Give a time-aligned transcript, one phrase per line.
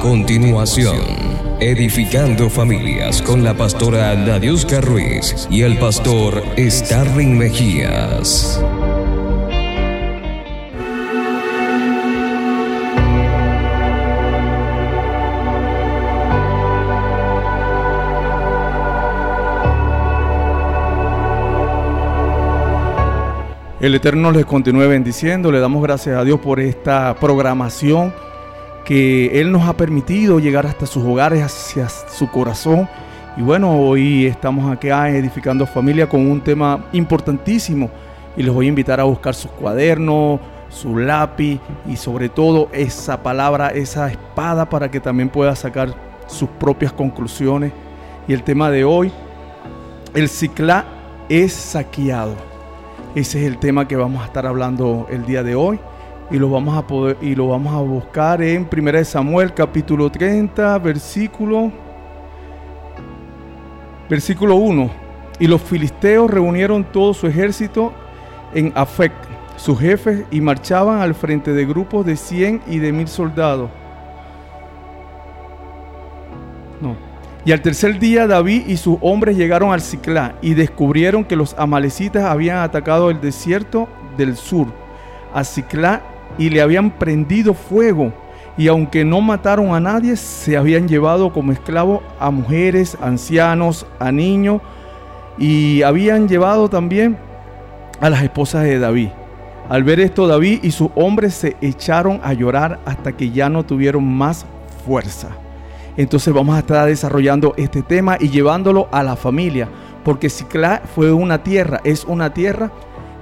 [0.00, 1.00] Continuación,
[1.58, 8.62] Edificando Familias con la pastora Nadiuska Ruiz y el pastor Starling Mejías.
[23.80, 25.50] El Eterno les continúe bendiciendo.
[25.50, 28.27] Le damos gracias a Dios por esta programación
[28.88, 32.88] que Él nos ha permitido llegar hasta sus hogares, hacia su corazón.
[33.36, 37.90] Y bueno, hoy estamos aquí edificando familia con un tema importantísimo.
[38.34, 40.40] Y les voy a invitar a buscar sus cuadernos,
[40.70, 45.94] su lápiz y sobre todo esa palabra, esa espada para que también pueda sacar
[46.26, 47.74] sus propias conclusiones.
[48.26, 49.12] Y el tema de hoy,
[50.14, 50.86] el ciclá
[51.28, 52.36] es saqueado.
[53.14, 55.78] Ese es el tema que vamos a estar hablando el día de hoy
[56.30, 60.78] y lo vamos a poder y lo vamos a buscar en 1 Samuel capítulo 30,
[60.78, 61.72] versículo
[64.08, 64.90] versículo 1.
[65.38, 67.92] Y los filisteos reunieron todo su ejército
[68.54, 69.12] en Afec,
[69.56, 73.70] sus jefes, y marchaban al frente de grupos de 100 y de mil soldados.
[76.80, 76.96] No.
[77.44, 81.54] Y al tercer día David y sus hombres llegaron al Ciclá y descubrieron que los
[81.58, 84.66] amalecitas habían atacado el desierto del sur,
[85.32, 86.02] a Ciclá,
[86.38, 88.12] y le habían prendido fuego.
[88.56, 94.10] Y aunque no mataron a nadie, se habían llevado como esclavos a mujeres, ancianos, a
[94.10, 94.60] niños,
[95.38, 97.16] y habían llevado también
[98.00, 99.08] a las esposas de David.
[99.68, 103.64] Al ver esto, David y sus hombres se echaron a llorar hasta que ya no
[103.64, 104.46] tuvieron más
[104.86, 105.28] fuerza.
[105.96, 109.68] Entonces vamos a estar desarrollando este tema y llevándolo a la familia,
[110.04, 112.70] porque Ciclá fue una tierra, es una tierra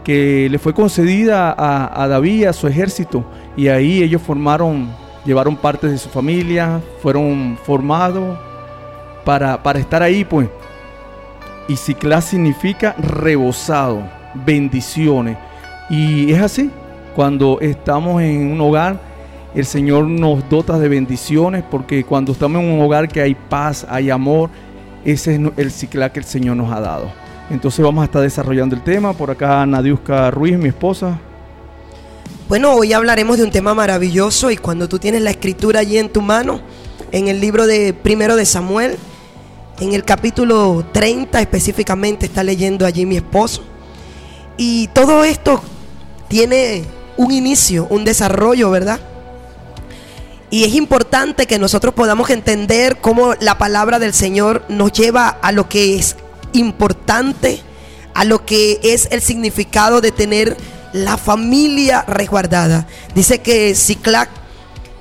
[0.06, 3.24] que le fue concedida a, David, a su ejército,
[3.56, 4.88] y ahí ellos formaron,
[5.24, 8.38] llevaron parte de su familia, fueron formados
[9.24, 10.48] para, para estar ahí, pues.
[11.66, 15.38] Y Ciclá significa rebosado, bendiciones.
[15.90, 16.70] Y es así,
[17.16, 19.00] cuando estamos en un hogar,
[19.56, 23.84] el Señor nos dota de bendiciones porque cuando estamos en un hogar que hay paz,
[23.90, 24.50] hay amor,
[25.04, 27.25] ese es el ciclo que el Señor nos ha dado.
[27.50, 29.12] Entonces vamos a estar desarrollando el tema.
[29.12, 31.18] Por acá Nadiuska Ruiz, mi esposa.
[32.48, 36.08] Bueno, hoy hablaremos de un tema maravilloso y cuando tú tienes la escritura allí en
[36.08, 36.60] tu mano,
[37.12, 38.96] en el libro de primero de Samuel,
[39.80, 43.62] en el capítulo 30 específicamente está leyendo allí mi esposo.
[44.56, 45.60] Y todo esto
[46.28, 46.84] tiene
[47.16, 49.00] un inicio, un desarrollo, ¿verdad?
[50.50, 55.52] Y es importante que nosotros podamos entender cómo la palabra del Señor nos lleva a
[55.52, 56.16] lo que es
[56.58, 57.60] importante,
[58.14, 60.56] a lo que es el significado de tener
[60.92, 62.86] la familia resguardada.
[63.14, 64.30] Dice que Ciclac,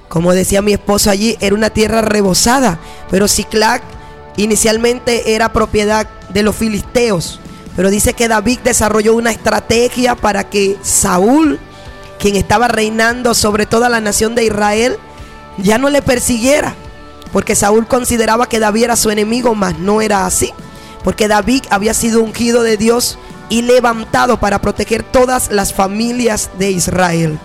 [0.10, 2.80] como decía mi esposo allí, era una tierra rebosada,
[3.10, 3.82] pero Ciclac
[4.38, 7.40] inicialmente era propiedad de los filisteos.
[7.76, 11.60] Pero dice que David desarrolló una estrategia para que Saúl,
[12.20, 14.98] quien estaba reinando sobre toda la nación de Israel,
[15.58, 16.76] ya no le persiguiera,
[17.32, 20.54] porque Saúl consideraba que David era su enemigo, mas no era así,
[21.06, 26.72] porque David había sido ungido de Dios y levantado para proteger todas las familias de
[26.72, 27.38] Israel.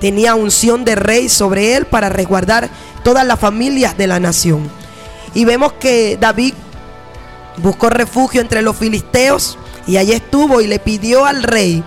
[0.00, 2.70] Tenía unción de rey sobre él para resguardar
[3.02, 4.70] todas las familias de la nación.
[5.34, 6.54] Y vemos que David
[7.56, 9.58] buscó refugio entre los filisteos
[9.88, 11.82] y allí estuvo y le pidió al rey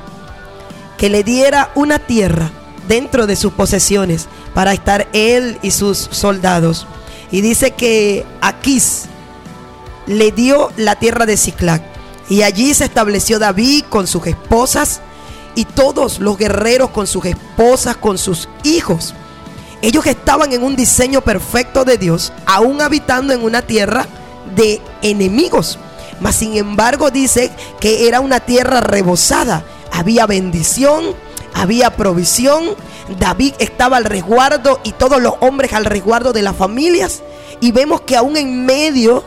[0.98, 2.52] que le diera una tierra
[2.90, 6.86] dentro de sus posesiones para estar él y sus soldados.
[7.32, 9.06] Y dice que Aquís
[10.08, 11.82] le dio la tierra de Ciclac.
[12.30, 15.02] Y allí se estableció David con sus esposas
[15.54, 19.14] y todos los guerreros con sus esposas, con sus hijos.
[19.82, 24.08] Ellos estaban en un diseño perfecto de Dios, aún habitando en una tierra
[24.56, 25.78] de enemigos.
[26.20, 29.64] Mas sin embargo dice que era una tierra rebosada.
[29.92, 31.04] Había bendición,
[31.54, 32.76] había provisión,
[33.20, 37.22] David estaba al resguardo y todos los hombres al resguardo de las familias.
[37.62, 39.24] Y vemos que aún en medio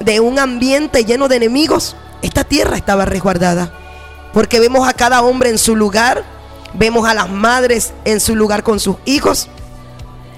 [0.00, 3.72] de un ambiente lleno de enemigos, esta tierra estaba resguardada.
[4.32, 6.24] Porque vemos a cada hombre en su lugar,
[6.74, 9.48] vemos a las madres en su lugar con sus hijos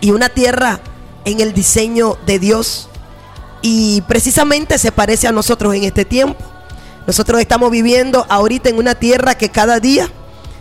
[0.00, 0.80] y una tierra
[1.24, 2.88] en el diseño de Dios.
[3.60, 6.44] Y precisamente se parece a nosotros en este tiempo.
[7.06, 10.08] Nosotros estamos viviendo ahorita en una tierra que cada día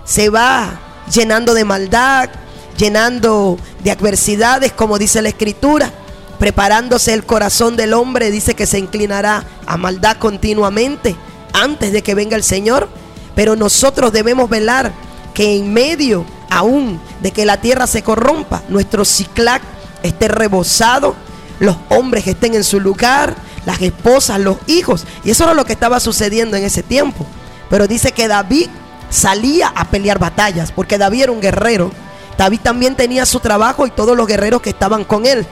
[0.06, 0.80] se va
[1.12, 2.30] llenando de maldad,
[2.78, 5.92] llenando de adversidades, como dice la escritura,
[6.40, 11.16] preparándose el corazón del hombre, dice que se inclinará a maldad continuamente
[11.54, 12.90] antes de que venga el Señor.
[13.36, 14.92] Pero nosotros debemos velar
[15.34, 19.62] que en medio aún de que la tierra se corrompa, nuestro ciclac
[20.04, 21.16] esté rebosado,
[21.60, 23.36] los hombres estén en su lugar,
[23.66, 25.06] las esposas, los hijos.
[25.24, 27.26] Y eso era lo que estaba sucediendo en ese tiempo.
[27.70, 28.70] Pero dice que David
[29.10, 31.92] salía a pelear batallas, porque David era un guerrero.
[32.38, 35.46] David también tenía su trabajo y todos los guerreros que estaban con él.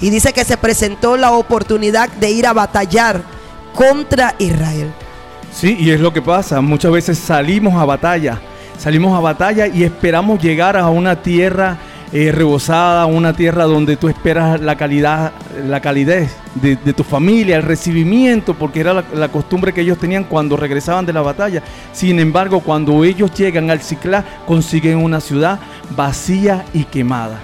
[0.00, 3.22] Y dice que se presentó la oportunidad de ir a batallar
[3.74, 4.92] contra Israel.
[5.52, 6.60] Sí, y es lo que pasa.
[6.60, 8.40] Muchas veces salimos a batalla,
[8.78, 11.78] salimos a batalla y esperamos llegar a una tierra
[12.10, 15.32] eh, rebosada, una tierra donde tú esperas la calidad,
[15.66, 20.56] la calidez de, tu familia, el recibimiento, porque era la, costumbre que ellos tenían cuando
[20.56, 21.62] regresaban de la batalla.
[21.92, 25.60] Sin embargo, cuando ellos llegan al Ciclá, consiguen una ciudad
[25.94, 27.40] vacía y quemada.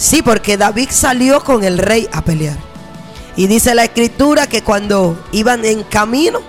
[0.00, 2.56] Sí, porque David salió con el rey a pelear.
[3.36, 6.40] Y dice la escritura que cuando iban en camino,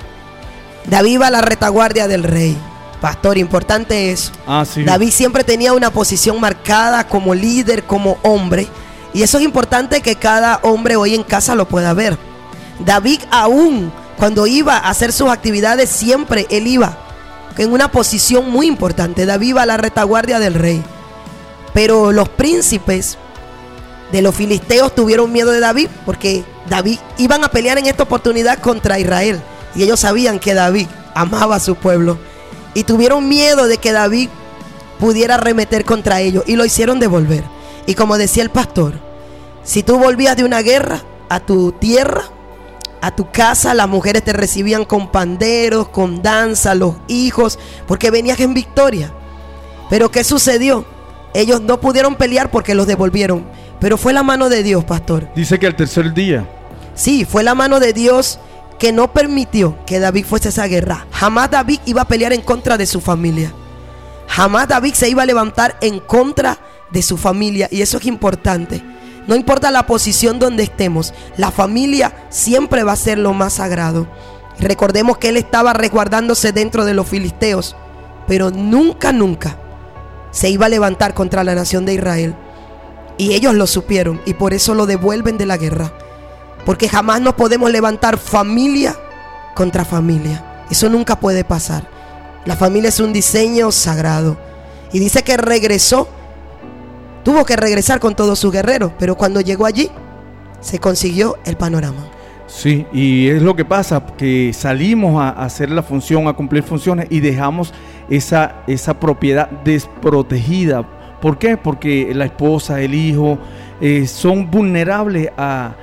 [0.86, 2.58] David iba a la retaguardia del rey.
[3.02, 4.32] Pastor, importante eso.
[4.48, 8.70] Ah, David siempre tenía una posición marcada como líder, como hombre.
[9.14, 12.18] Y eso es importante que cada hombre hoy en casa lo pueda ver.
[12.80, 16.98] David aún cuando iba a hacer sus actividades, siempre él iba
[17.58, 19.26] en una posición muy importante.
[19.26, 20.82] David iba a la retaguardia del rey.
[21.74, 23.18] Pero los príncipes
[24.12, 28.60] de los filisteos tuvieron miedo de David porque David iban a pelear en esta oportunidad
[28.60, 29.42] contra Israel.
[29.76, 32.18] Y ellos sabían que David amaba a su pueblo
[32.74, 34.30] y tuvieron miedo de que David
[35.00, 37.44] pudiera arremeter contra ellos y lo hicieron devolver.
[37.86, 38.94] Y como decía el pastor,
[39.64, 42.24] si tú volvías de una guerra a tu tierra,
[43.02, 47.58] a tu casa, las mujeres te recibían con panderos, con danza, los hijos,
[47.88, 49.12] porque venías en victoria.
[49.90, 50.86] Pero ¿qué sucedió?
[51.34, 53.46] Ellos no pudieron pelear porque los devolvieron.
[53.82, 55.28] Pero fue la mano de Dios, pastor.
[55.36, 56.48] Dice que al tercer día.
[56.94, 58.40] Sí, fue la mano de Dios
[58.80, 61.08] que no permitió que David fuese a esa guerra.
[61.12, 63.52] Jamás David iba a pelear en contra de su familia.
[64.28, 66.60] Jamás David se iba a levantar en contra
[66.92, 67.68] de su familia.
[67.72, 68.84] Y eso es importante.
[69.28, 74.08] No importa la posición donde estemos, la familia siempre va a ser lo más sagrado.
[74.60, 77.76] Recordemos que él estaba resguardándose dentro de los filisteos,
[78.28, 79.58] pero nunca, nunca
[80.32, 82.36] se iba a levantar contra la nación de Israel.
[83.18, 85.92] Y ellos lo supieron y por eso lo devuelven de la guerra.
[86.66, 88.96] Porque jamás nos podemos levantar familia
[89.56, 90.66] contra familia.
[90.70, 91.88] Eso nunca puede pasar.
[92.46, 94.38] La familia es un diseño sagrado.
[94.92, 96.08] Y dice que regresó.
[97.24, 98.92] Tuvo que regresar con todos sus guerreros.
[98.98, 99.92] Pero cuando llegó allí,
[100.60, 102.10] se consiguió el panorama.
[102.48, 107.08] Sí, y es lo que pasa, que salimos a hacer la función, a cumplir funciones
[107.10, 107.74] y dejamos
[108.10, 110.86] esa, esa propiedad desprotegida.
[111.22, 111.58] ¿Por qué?
[111.58, 113.38] Porque la esposa, el hijo,
[113.80, 115.76] eh, son vulnerables a,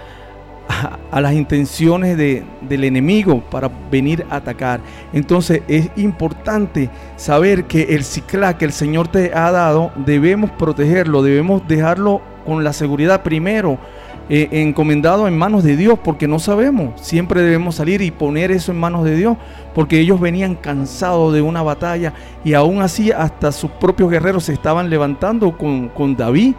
[1.11, 4.81] a, las intenciones del enemigo para venir a atacar.
[5.13, 11.23] Entonces es importante saber que el ciclá que el Señor te ha dado, debemos protegerlo,
[11.23, 13.79] debemos dejarlo con la seguridad primero.
[14.31, 18.73] Eh, encomendado en manos de Dios porque no sabemos, siempre debemos salir y poner eso
[18.73, 19.39] en manos de Dios
[19.75, 22.13] porque ellos venían cansados de una batalla
[22.45, 26.55] y aún así hasta sus propios guerreros se estaban levantando con, con David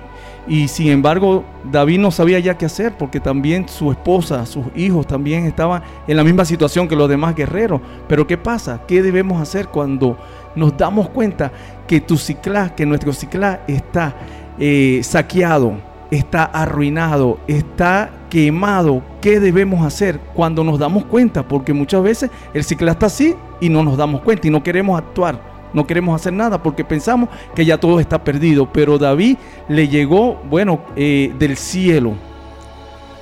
[0.49, 5.05] y sin embargo, David no sabía ya qué hacer porque también su esposa, sus hijos
[5.05, 7.81] también estaban en la misma situación que los demás guerreros.
[8.07, 8.81] Pero ¿qué pasa?
[8.87, 10.17] ¿Qué debemos hacer cuando
[10.55, 11.51] nos damos cuenta
[11.87, 14.15] que tu ciclá, que nuestro ciclá está
[14.57, 15.77] eh, saqueado,
[16.11, 19.03] está arruinado, está quemado?
[19.21, 21.47] ¿Qué debemos hacer cuando nos damos cuenta?
[21.47, 24.97] Porque muchas veces el ciclá está así y no nos damos cuenta y no queremos
[24.97, 28.71] actuar no queremos hacer nada porque pensamos que ya todo está perdido.
[28.71, 29.37] Pero David
[29.67, 32.13] le llegó, bueno, eh, del cielo.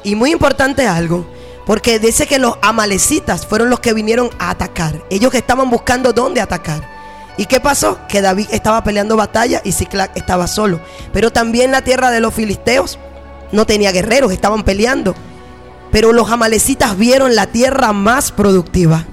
[0.03, 1.25] Y muy importante algo,
[1.65, 5.03] porque dice que los amalecitas fueron los que vinieron a atacar.
[5.09, 6.96] Ellos que estaban buscando dónde atacar.
[7.37, 7.99] ¿Y qué pasó?
[8.07, 10.81] Que David estaba peleando batalla y Ciclac estaba solo.
[11.13, 12.97] Pero también la tierra de los filisteos
[13.51, 15.15] no tenía guerreros, estaban peleando.
[15.91, 19.05] Pero los amalecitas vieron la tierra más productiva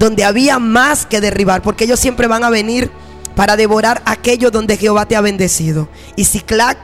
[0.00, 2.90] donde había más que derribar, porque ellos siempre van a venir
[3.36, 5.90] para devorar aquello donde Jehová te ha bendecido.
[6.16, 6.78] Y Ciclac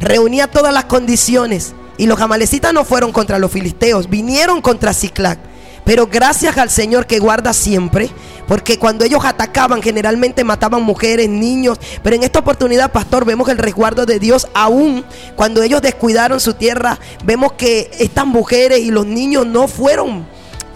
[0.00, 1.74] reunía todas las condiciones.
[1.98, 5.38] Y los amalecitas no fueron contra los filisteos, vinieron contra Ciclac.
[5.84, 8.10] Pero gracias al Señor que guarda siempre,
[8.48, 13.58] porque cuando ellos atacaban generalmente mataban mujeres, niños, pero en esta oportunidad, pastor, vemos el
[13.58, 15.04] resguardo de Dios aún
[15.36, 20.26] cuando ellos descuidaron su tierra, vemos que estas mujeres y los niños no fueron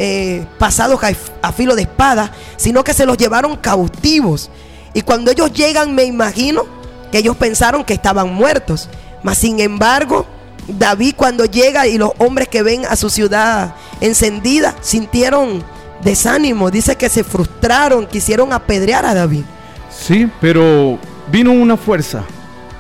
[0.01, 1.01] eh, pasados
[1.43, 4.49] a, filo de espada, sino que se los llevaron cautivos.
[4.95, 6.67] Y cuando ellos llegan, me imagino
[7.11, 8.89] que ellos pensaron que estaban muertos.
[9.25, 10.25] Mas sin embargo,
[10.69, 15.65] David cuando llega y los hombres que ven a su ciudad encendida sintieron
[16.03, 16.71] desánimo.
[16.71, 19.45] Dice que se frustraron, quisieron apedrear a David.
[19.91, 20.99] Sí, pero
[21.31, 22.25] vino una fuerza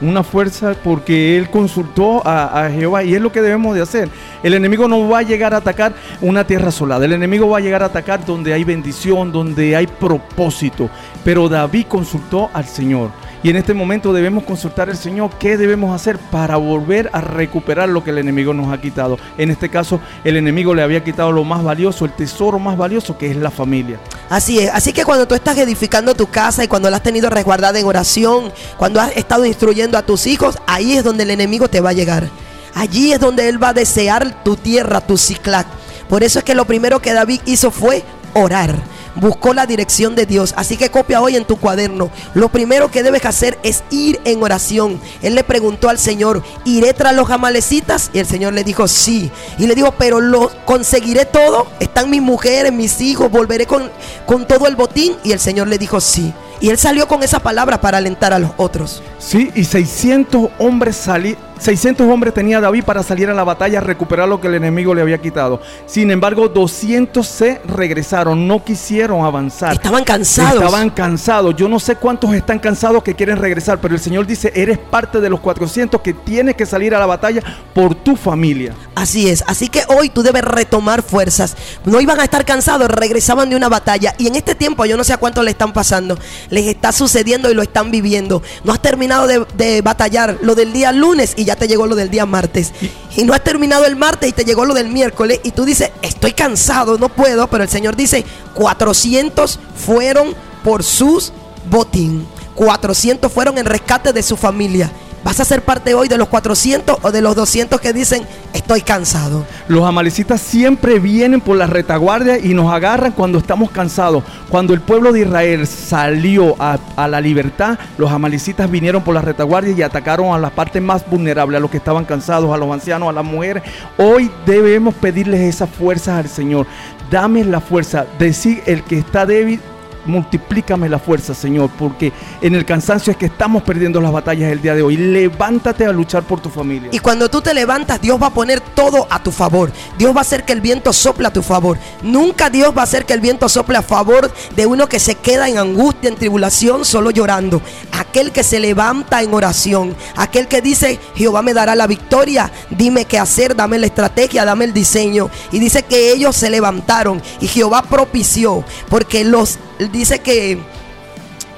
[0.00, 4.08] una fuerza porque él consultó a, a, Jehová y es lo que debemos de hacer.
[4.42, 7.60] El enemigo no va a llegar a atacar una tierra solada, el enemigo va a
[7.60, 10.88] llegar a atacar donde hay bendición, donde hay propósito,
[11.24, 13.10] pero David consultó al Señor.
[13.42, 17.88] Y en este momento debemos consultar al Señor qué debemos hacer para volver a recuperar
[17.88, 19.16] lo que el enemigo nos ha quitado.
[19.36, 23.16] En este caso, el enemigo le había quitado lo más valioso, el tesoro más valioso
[23.16, 24.00] que es la familia.
[24.28, 24.70] Así es.
[24.72, 27.86] Así que cuando tú estás edificando tu casa y cuando la has tenido resguardada en
[27.86, 31.90] oración, cuando has estado instruyendo a tus hijos, ahí es donde el enemigo te va
[31.90, 32.28] a llegar.
[32.74, 35.66] Allí es donde él va a desear tu tierra, tu ciclac.
[36.08, 38.02] Por eso es que lo primero que David hizo fue
[38.34, 38.74] orar
[39.14, 40.54] buscó la dirección de Dios.
[40.56, 42.10] Así que copia hoy en tu cuaderno.
[42.34, 45.00] Lo primero que debes hacer es ir en oración.
[45.22, 48.10] Él le preguntó al Señor, ¿iré tras los amalecitas?
[48.12, 49.30] Y el Señor le dijo, sí.
[49.58, 51.66] Y le dijo, pero lo conseguiré todo.
[51.80, 53.90] Están mis mujeres, mis hijos, volveré con,
[54.26, 55.14] con todo el botín.
[55.24, 56.32] Y el Señor le dijo, sí.
[56.60, 59.02] Y él salió con esa palabra para alentar a los otros.
[59.18, 63.82] Sí, y 600 hombres salieron 600 hombres tenía David para salir a la batalla a
[63.82, 65.60] recuperar lo que el enemigo le había quitado.
[65.86, 69.72] Sin embargo, 200 se regresaron, no quisieron avanzar.
[69.72, 70.62] Estaban cansados.
[70.62, 71.56] Estaban cansados.
[71.56, 75.20] Yo no sé cuántos están cansados que quieren regresar, pero el Señor dice, eres parte
[75.20, 77.42] de los 400 que tienes que salir a la batalla
[77.74, 78.74] por tu familia.
[78.94, 79.42] Así es.
[79.46, 81.56] Así que hoy tú debes retomar fuerzas.
[81.84, 84.14] No iban a estar cansados, regresaban de una batalla.
[84.18, 86.18] Y en este tiempo, yo no sé a cuánto le están pasando,
[86.50, 88.42] les está sucediendo y lo están viviendo.
[88.64, 91.96] No has terminado de, de batallar lo del día lunes y ya te llegó lo
[91.96, 92.72] del día martes.
[93.16, 95.40] Y no has terminado el martes y te llegó lo del miércoles.
[95.44, 97.48] Y tú dices, estoy cansado, no puedo.
[97.48, 98.24] Pero el Señor dice,
[98.54, 101.32] 400 fueron por sus
[101.70, 102.26] botín.
[102.54, 104.92] 400 fueron en rescate de su familia.
[105.24, 108.82] ¿Vas a ser parte hoy de los 400 o de los 200 que dicen, estoy
[108.82, 109.44] cansado?
[109.66, 114.22] Los amalecitas siempre vienen por la retaguardia y nos agarran cuando estamos cansados.
[114.48, 119.74] Cuando el pueblo de Israel salió a, la libertad, los amalecitas vinieron por la retaguardia
[119.76, 123.08] y atacaron a la parte más vulnerable, a los que estaban cansados, a los ancianos,
[123.08, 123.64] a las mujeres.
[123.96, 126.66] Hoy debemos pedirles esas fuerzas al Señor.
[127.10, 128.06] Dame la fuerza.
[128.18, 129.60] Decir el que está débil
[130.08, 134.60] multiplícame la fuerza, Señor, porque en el cansancio es que estamos perdiendo las batallas el
[134.60, 134.96] día de hoy.
[134.96, 136.90] Levántate a luchar por tu familia.
[136.92, 139.70] Y cuando tú te levantas, Dios va a poner todo a tu favor.
[139.96, 141.78] Dios va a hacer que el viento sople a tu favor.
[142.02, 145.14] Nunca Dios va a hacer que el viento sople a favor de uno que se
[145.14, 147.60] queda en angustia, en tribulación, solo llorando.
[147.92, 149.94] Aquel que se levanta en oración.
[150.16, 152.50] Aquel que dice, Jehová me dará la victoria.
[152.70, 155.30] Dime qué hacer, dame la estrategia, dame el diseño.
[155.52, 159.58] Y dice que ellos se levantaron y Jehová propició porque los
[159.98, 160.58] dice que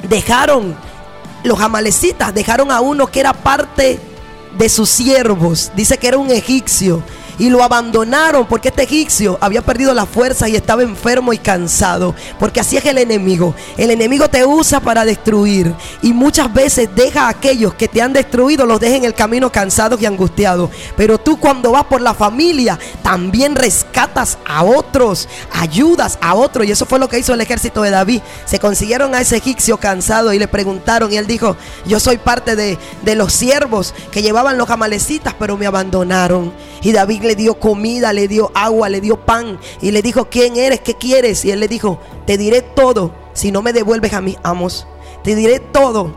[0.09, 0.76] dejaron,
[1.44, 4.00] los amalecitas dejaron a uno que era parte
[4.56, 5.70] de sus siervos.
[5.76, 7.02] Dice que era un egipcio
[7.40, 12.14] y lo abandonaron porque este egipcio había perdido la fuerza y estaba enfermo y cansado.
[12.38, 13.54] Porque así es el enemigo.
[13.78, 18.12] El enemigo te usa para destruir y muchas veces deja a aquellos que te han
[18.12, 20.68] destruido, los deja en el camino cansados y angustiados.
[20.99, 26.66] Pero tú cuando vas por la familia también rescatas a otros, ayudas a otros.
[26.66, 28.20] Y eso fue lo que hizo el ejército de David.
[28.44, 31.56] Se consiguieron a ese egipcio cansado y le preguntaron y él dijo,
[31.87, 36.52] yo soy parte de, de los siervos que llevaban los amalecitas, pero me abandonaron.
[36.82, 40.56] Y David le dio comida, le dio agua, le dio pan y le dijo, ¿quién
[40.56, 40.80] eres?
[40.80, 41.44] ¿Qué quieres?
[41.44, 44.88] Y él le dijo, te diré todo si no me devuelves a mis amos.
[45.22, 46.12] Te diré todo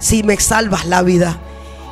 [0.00, 1.38] si me salvas la vida.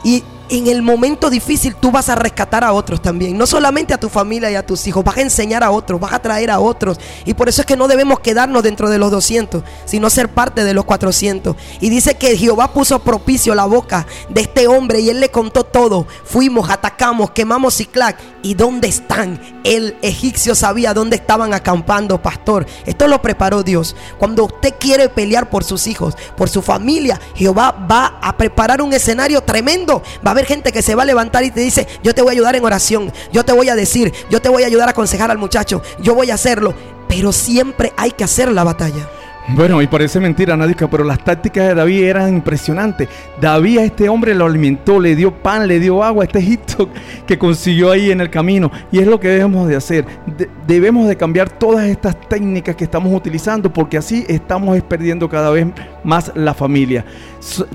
[0.02, 3.36] Y en el momento difícil tú vas a rescatar a otros también.
[3.36, 6.12] No solamente a tu familia y a tus hijos, vas a enseñar a otros, vas
[6.12, 6.98] a traer a otros.
[7.24, 10.64] Y por eso es que no debemos quedarnos dentro de los 200, sino ser parte
[10.64, 11.56] de los 400.
[11.80, 15.64] Y dice que Jehová puso propicio la boca de este hombre y él le contó
[15.64, 16.06] todo.
[16.24, 18.18] Fuimos, atacamos, quemamos Ciclac.
[18.42, 19.40] ¿Y dónde están?
[19.64, 22.64] El egipcio sabía dónde estaban acampando, pastor.
[22.84, 23.96] Esto lo preparó Dios.
[24.18, 28.92] Cuando usted quiere pelear por sus hijos, por su familia, Jehová va a preparar un
[28.92, 30.00] escenario tremendo.
[30.24, 32.30] Va a haber gente que se va a levantar y te dice, yo te voy
[32.30, 34.90] a ayudar en oración, yo te voy a decir, yo te voy a ayudar a
[34.90, 36.74] aconsejar al muchacho, yo voy a hacerlo.
[37.08, 39.08] Pero siempre hay que hacer la batalla.
[39.48, 43.08] Bueno, y parece mentira, Nadica, pero las tácticas de David eran impresionantes.
[43.40, 46.88] David a este hombre lo alimentó, le dio pan, le dio agua este Egipto
[47.26, 48.72] que consiguió ahí en el camino.
[48.90, 50.04] Y es lo que debemos de hacer.
[50.36, 55.50] De debemos de cambiar todas estas técnicas que estamos utilizando porque así estamos perdiendo cada
[55.50, 55.66] vez
[56.02, 57.04] más la familia.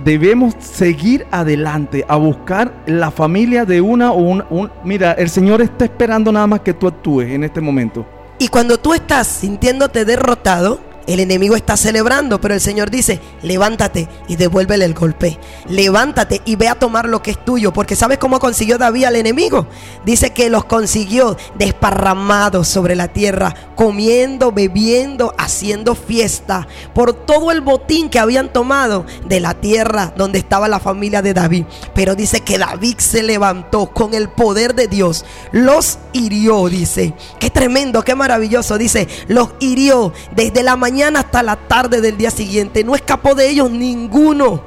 [0.04, 4.70] Debemos seguir adelante a buscar la familia de una o un, un...
[4.84, 8.06] Mira, el Señor está esperando nada más que tú actúes en este momento.
[8.40, 14.08] Y cuando tú estás sintiéndote derrotado, El enemigo está celebrando, pero el Señor dice, levántate
[14.30, 15.38] y devuélvele el golpe.
[15.68, 19.18] Levántate y ve a tomar lo que es tuyo, porque ¿sabes cómo consiguió David al
[19.18, 19.68] enemigo?
[20.06, 27.60] Dice que los consiguió desparramados sobre la tierra, comiendo, bebiendo, haciendo fiesta por todo el
[27.60, 31.66] botín que habían tomado de la tierra donde estaba la familia de David.
[31.94, 37.14] Pero dice que David se levantó con el poder de Dios, los hirió, dice.
[37.38, 42.84] Qué tremendo, qué maravilloso, dice, los hirió desde la hasta la tarde del día siguiente.
[42.84, 44.62] No escapó de ellos ninguno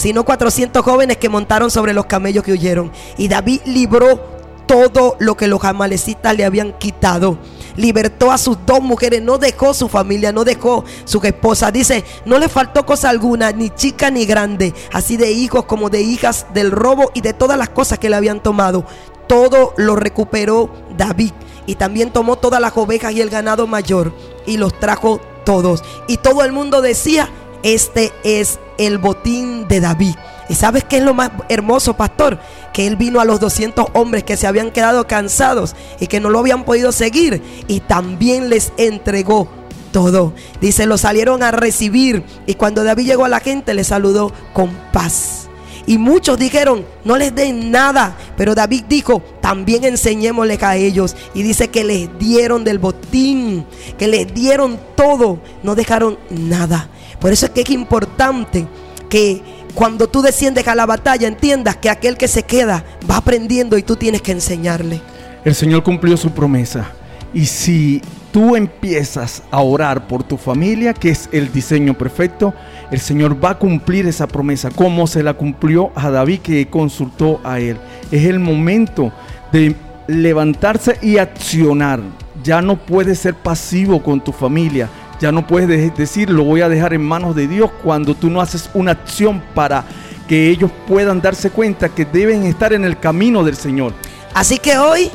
[0.00, 2.90] sino 400 jóvenes que montaron sobre los camellos que huyeron.
[3.18, 7.36] Y David libró todo lo que los amalecitas le habían quitado.
[7.76, 11.70] Libertó a sus dos mujeres, no dejó su familia, no dejó su esposa.
[11.70, 16.00] Dice, no le faltó cosa alguna, ni chica ni grande, así de hijos como de
[16.00, 18.86] hijas del robo y de todas las cosas que le habían tomado.
[19.26, 21.32] Todo lo recuperó David.
[21.66, 24.14] Y también tomó todas las ovejas y el ganado mayor
[24.46, 25.82] y los trajo todos.
[26.08, 27.28] Y todo el mundo decía,
[27.62, 30.14] este es el botín de David.
[30.48, 32.40] ¿Y sabes qué es lo más hermoso, pastor?
[32.72, 36.28] Que él vino a los 200 hombres que se habían quedado cansados y que no
[36.30, 39.48] lo habían podido seguir y también les entregó
[39.92, 40.32] todo.
[40.60, 44.70] Dice, lo salieron a recibir y cuando David llegó a la gente le saludó con
[44.92, 45.49] paz.
[45.90, 48.16] Y muchos dijeron, no les den nada.
[48.36, 51.16] Pero David dijo, también enseñémosles a ellos.
[51.34, 53.66] Y dice que les dieron del botín,
[53.98, 56.88] que les dieron todo, no dejaron nada.
[57.18, 58.68] Por eso es que es importante
[59.08, 59.42] que
[59.74, 63.82] cuando tú desciendes a la batalla entiendas que aquel que se queda va aprendiendo y
[63.82, 65.00] tú tienes que enseñarle.
[65.44, 66.92] El Señor cumplió su promesa.
[67.34, 72.54] Y si tú empiezas a orar por tu familia, que es el diseño perfecto,
[72.90, 77.40] el Señor va a cumplir esa promesa, como se la cumplió a David que consultó
[77.44, 77.76] a él.
[78.10, 79.12] Es el momento
[79.52, 79.76] de
[80.08, 82.00] levantarse y accionar.
[82.42, 84.88] Ya no puedes ser pasivo con tu familia.
[85.20, 88.40] Ya no puedes decir, lo voy a dejar en manos de Dios cuando tú no
[88.40, 89.84] haces una acción para
[90.26, 93.92] que ellos puedan darse cuenta que deben estar en el camino del Señor.
[94.32, 95.10] Así que hoy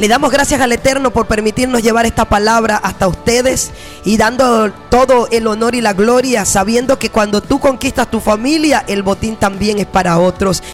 [0.00, 3.70] le damos gracias al Eterno por permitirnos llevar esta palabra hasta ustedes
[4.02, 8.82] y dando todo el honor y la gloria, sabiendo que cuando tú conquistas tu familia,
[8.88, 10.62] el botín también es para otros.